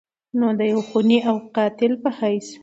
[0.39, 2.47] نو د يو خوني او قاتل په حېث